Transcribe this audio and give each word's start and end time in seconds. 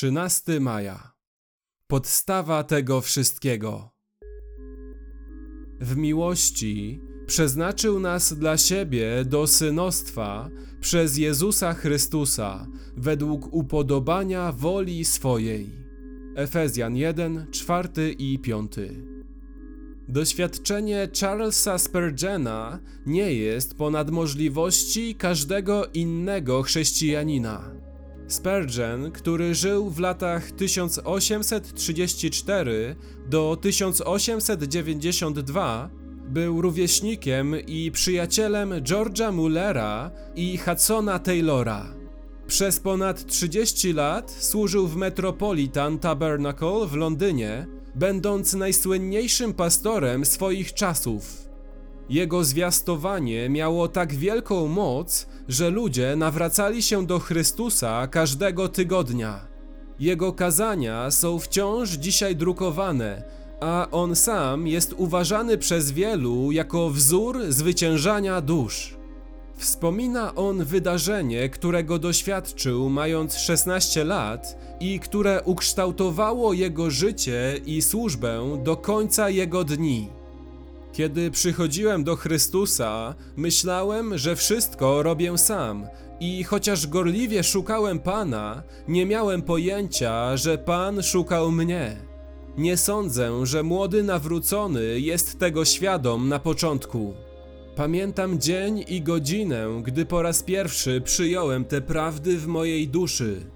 13 0.00 0.60
maja. 0.60 1.12
Podstawa 1.86 2.64
tego 2.64 3.00
wszystkiego. 3.00 3.90
W 5.80 5.96
miłości 5.96 7.00
przeznaczył 7.26 8.00
nas 8.00 8.34
dla 8.34 8.58
siebie 8.58 9.24
do 9.24 9.46
synostwa 9.46 10.50
przez 10.80 11.18
Jezusa 11.18 11.74
Chrystusa 11.74 12.66
według 12.96 13.54
upodobania 13.54 14.52
woli 14.52 15.04
swojej. 15.04 15.70
Efezjan 16.36 16.96
1, 16.96 17.46
4 17.50 18.12
i 18.18 18.38
5. 18.38 18.72
Doświadczenie 20.08 21.08
Charlesa 21.20 21.78
Spurgeona 21.78 22.80
nie 23.06 23.34
jest 23.34 23.74
ponad 23.74 24.10
możliwości 24.10 25.14
każdego 25.14 25.86
innego 25.86 26.62
chrześcijanina. 26.62 27.89
Spurgeon, 28.30 29.12
który 29.12 29.54
żył 29.54 29.90
w 29.90 29.98
latach 29.98 30.50
1834 30.50 32.96
do 33.26 33.58
1892, 33.60 35.90
był 36.28 36.62
rówieśnikiem 36.62 37.54
i 37.66 37.90
przyjacielem 37.90 38.70
George'a 38.70 39.32
Mullera 39.32 40.10
i 40.34 40.58
Hudsona 40.58 41.18
Taylora. 41.18 41.94
Przez 42.46 42.80
ponad 42.80 43.26
30 43.26 43.92
lat 43.92 44.30
służył 44.30 44.86
w 44.86 44.96
Metropolitan 44.96 45.98
Tabernacle 45.98 46.86
w 46.86 46.94
Londynie, 46.94 47.66
będąc 47.94 48.54
najsłynniejszym 48.54 49.54
pastorem 49.54 50.24
swoich 50.24 50.74
czasów. 50.74 51.49
Jego 52.10 52.44
zwiastowanie 52.44 53.48
miało 53.48 53.88
tak 53.88 54.14
wielką 54.14 54.68
moc, 54.68 55.26
że 55.48 55.70
ludzie 55.70 56.16
nawracali 56.16 56.82
się 56.82 57.06
do 57.06 57.18
Chrystusa 57.18 58.06
każdego 58.06 58.68
tygodnia. 58.68 59.48
Jego 59.98 60.32
kazania 60.32 61.10
są 61.10 61.38
wciąż 61.38 61.90
dzisiaj 61.90 62.36
drukowane, 62.36 63.22
a 63.60 63.88
on 63.90 64.16
sam 64.16 64.66
jest 64.66 64.94
uważany 64.96 65.58
przez 65.58 65.90
wielu 65.90 66.52
jako 66.52 66.90
wzór 66.90 67.38
zwyciężania 67.48 68.40
dusz. 68.40 68.96
Wspomina 69.56 70.34
on 70.34 70.64
wydarzenie, 70.64 71.48
którego 71.48 71.98
doświadczył 71.98 72.88
mając 72.88 73.36
16 73.36 74.04
lat 74.04 74.58
i 74.80 75.00
które 75.00 75.42
ukształtowało 75.44 76.52
jego 76.52 76.90
życie 76.90 77.60
i 77.66 77.82
służbę 77.82 78.58
do 78.64 78.76
końca 78.76 79.30
jego 79.30 79.64
dni. 79.64 80.19
Kiedy 80.92 81.30
przychodziłem 81.30 82.04
do 82.04 82.16
Chrystusa, 82.16 83.14
myślałem, 83.36 84.18
że 84.18 84.36
wszystko 84.36 85.02
robię 85.02 85.38
sam 85.38 85.86
i 86.20 86.44
chociaż 86.44 86.86
gorliwie 86.86 87.42
szukałem 87.42 87.98
Pana, 87.98 88.62
nie 88.88 89.06
miałem 89.06 89.42
pojęcia, 89.42 90.36
że 90.36 90.58
Pan 90.58 91.02
szukał 91.02 91.52
mnie. 91.52 91.96
Nie 92.58 92.76
sądzę, 92.76 93.46
że 93.46 93.62
młody 93.62 94.02
nawrócony 94.02 95.00
jest 95.00 95.38
tego 95.38 95.64
świadom 95.64 96.28
na 96.28 96.38
początku. 96.38 97.14
Pamiętam 97.76 98.40
dzień 98.40 98.84
i 98.88 99.02
godzinę, 99.02 99.66
gdy 99.82 100.06
po 100.06 100.22
raz 100.22 100.42
pierwszy 100.42 101.00
przyjąłem 101.00 101.64
te 101.64 101.80
prawdy 101.80 102.38
w 102.38 102.46
mojej 102.46 102.88
duszy. 102.88 103.46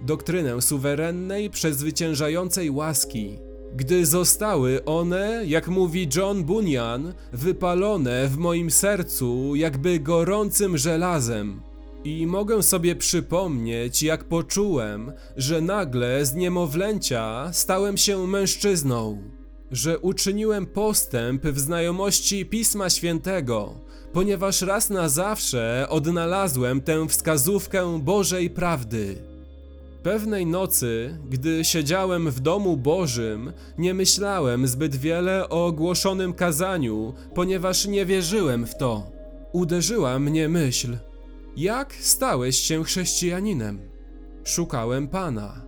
Doktrynę 0.00 0.62
suwerennej, 0.62 1.50
przezwyciężającej 1.50 2.70
łaski. 2.70 3.38
Gdy 3.74 4.06
zostały 4.06 4.84
one, 4.84 5.42
jak 5.46 5.68
mówi 5.68 6.08
John 6.16 6.44
Bunyan, 6.44 7.14
wypalone 7.32 8.28
w 8.28 8.36
moim 8.36 8.70
sercu 8.70 9.54
jakby 9.54 10.00
gorącym 10.00 10.78
żelazem. 10.78 11.62
I 12.04 12.26
mogę 12.26 12.62
sobie 12.62 12.96
przypomnieć, 12.96 14.02
jak 14.02 14.24
poczułem, 14.24 15.12
że 15.36 15.60
nagle 15.60 16.26
z 16.26 16.34
niemowlęcia 16.34 17.52
stałem 17.52 17.96
się 17.96 18.26
mężczyzną 18.26 19.18
że 19.70 19.98
uczyniłem 19.98 20.66
postęp 20.66 21.46
w 21.46 21.58
znajomości 21.58 22.46
Pisma 22.46 22.90
Świętego, 22.90 23.74
ponieważ 24.12 24.62
raz 24.62 24.90
na 24.90 25.08
zawsze 25.08 25.86
odnalazłem 25.88 26.80
tę 26.80 27.08
wskazówkę 27.08 28.00
Bożej 28.02 28.50
prawdy. 28.50 29.33
Pewnej 30.04 30.46
nocy, 30.46 31.18
gdy 31.30 31.64
siedziałem 31.64 32.30
w 32.30 32.40
domu 32.40 32.76
Bożym, 32.76 33.52
nie 33.78 33.94
myślałem 33.94 34.66
zbyt 34.66 34.96
wiele 34.96 35.48
o 35.48 35.66
ogłoszonym 35.66 36.32
kazaniu, 36.32 37.14
ponieważ 37.34 37.86
nie 37.86 38.06
wierzyłem 38.06 38.66
w 38.66 38.76
to. 38.76 39.10
Uderzyła 39.52 40.18
mnie 40.18 40.48
myśl: 40.48 40.96
jak 41.56 41.94
stałeś 41.94 42.56
się 42.56 42.84
chrześcijaninem? 42.84 43.80
Szukałem 44.44 45.08
Pana. 45.08 45.66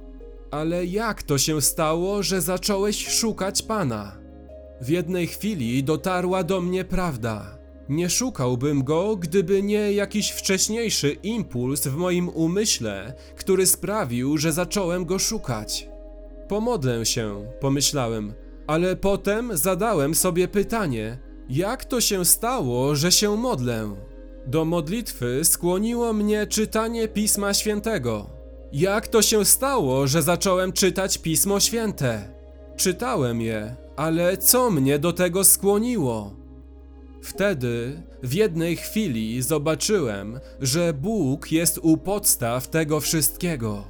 Ale 0.50 0.86
jak 0.86 1.22
to 1.22 1.38
się 1.38 1.60
stało, 1.62 2.22
że 2.22 2.40
zacząłeś 2.40 3.08
szukać 3.08 3.62
Pana? 3.62 4.16
W 4.80 4.88
jednej 4.88 5.26
chwili 5.26 5.84
dotarła 5.84 6.44
do 6.44 6.60
mnie 6.60 6.84
prawda. 6.84 7.58
Nie 7.88 8.10
szukałbym 8.10 8.84
go, 8.84 9.16
gdyby 9.16 9.62
nie 9.62 9.92
jakiś 9.92 10.30
wcześniejszy 10.30 11.12
impuls 11.22 11.86
w 11.86 11.96
moim 11.96 12.28
umyśle, 12.28 13.14
który 13.36 13.66
sprawił, 13.66 14.38
że 14.38 14.52
zacząłem 14.52 15.04
go 15.04 15.18
szukać. 15.18 15.88
Pomodlę 16.48 17.06
się, 17.06 17.46
pomyślałem, 17.60 18.34
ale 18.66 18.96
potem 18.96 19.56
zadałem 19.56 20.14
sobie 20.14 20.48
pytanie: 20.48 21.18
jak 21.48 21.84
to 21.84 22.00
się 22.00 22.24
stało, 22.24 22.96
że 22.96 23.12
się 23.12 23.36
modlę? 23.36 23.96
Do 24.46 24.64
modlitwy 24.64 25.40
skłoniło 25.44 26.12
mnie 26.12 26.46
czytanie 26.46 27.08
Pisma 27.08 27.54
Świętego. 27.54 28.30
Jak 28.72 29.08
to 29.08 29.22
się 29.22 29.44
stało, 29.44 30.06
że 30.06 30.22
zacząłem 30.22 30.72
czytać 30.72 31.18
Pismo 31.18 31.60
Święte? 31.60 32.28
Czytałem 32.76 33.40
je, 33.40 33.76
ale 33.96 34.36
co 34.36 34.70
mnie 34.70 34.98
do 34.98 35.12
tego 35.12 35.44
skłoniło? 35.44 36.45
Wtedy, 37.26 38.02
w 38.22 38.32
jednej 38.32 38.76
chwili, 38.76 39.42
zobaczyłem, 39.42 40.40
że 40.60 40.92
Bóg 40.92 41.52
jest 41.52 41.78
u 41.82 41.96
podstaw 41.96 42.68
tego 42.68 43.00
wszystkiego 43.00 43.84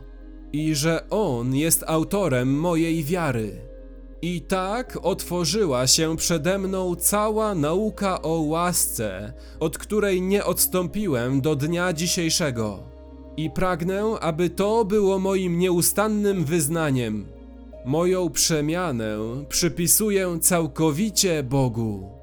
i 0.52 0.74
że 0.74 1.10
On 1.10 1.54
jest 1.54 1.84
autorem 1.86 2.58
mojej 2.60 3.04
wiary. 3.04 3.60
I 4.22 4.40
tak 4.40 4.98
otworzyła 5.02 5.86
się 5.86 6.16
przede 6.16 6.58
mną 6.58 6.94
cała 6.94 7.54
nauka 7.54 8.22
o 8.22 8.40
łasce, 8.40 9.32
od 9.60 9.78
której 9.78 10.22
nie 10.22 10.44
odstąpiłem 10.44 11.40
do 11.40 11.56
dnia 11.56 11.92
dzisiejszego 11.92 12.82
i 13.36 13.50
pragnę, 13.50 14.04
aby 14.20 14.50
to 14.50 14.84
było 14.84 15.18
moim 15.18 15.58
nieustannym 15.58 16.44
wyznaniem. 16.44 17.26
Moją 17.84 18.30
przemianę 18.30 19.18
przypisuję 19.48 20.38
całkowicie 20.40 21.42
Bogu. 21.42 22.15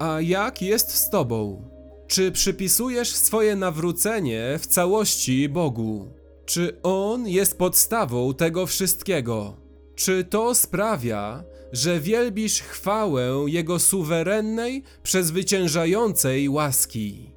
A 0.00 0.20
jak 0.20 0.62
jest 0.62 0.94
z 0.94 1.10
Tobą? 1.10 1.68
Czy 2.06 2.32
przypisujesz 2.32 3.08
swoje 3.08 3.56
nawrócenie 3.56 4.58
w 4.58 4.66
całości 4.66 5.48
Bogu? 5.48 6.14
Czy 6.46 6.82
On 6.82 7.28
jest 7.28 7.58
podstawą 7.58 8.34
tego 8.34 8.66
wszystkiego? 8.66 9.56
Czy 9.94 10.24
to 10.24 10.54
sprawia, 10.54 11.44
że 11.72 12.00
wielbisz 12.00 12.60
chwałę 12.60 13.44
Jego 13.46 13.78
suwerennej, 13.78 14.82
przezwyciężającej 15.02 16.48
łaski? 16.48 17.29